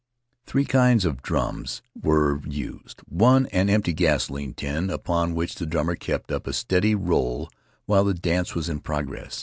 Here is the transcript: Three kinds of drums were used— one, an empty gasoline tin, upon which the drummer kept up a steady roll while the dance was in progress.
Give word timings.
Three 0.47 0.65
kinds 0.65 1.05
of 1.05 1.21
drums 1.21 1.83
were 1.93 2.41
used— 2.47 3.01
one, 3.21 3.45
an 3.53 3.69
empty 3.69 3.93
gasoline 3.93 4.55
tin, 4.55 4.89
upon 4.89 5.35
which 5.35 5.53
the 5.53 5.67
drummer 5.67 5.95
kept 5.95 6.31
up 6.31 6.47
a 6.47 6.53
steady 6.53 6.95
roll 6.95 7.51
while 7.85 8.05
the 8.05 8.15
dance 8.15 8.55
was 8.55 8.67
in 8.67 8.79
progress. 8.79 9.39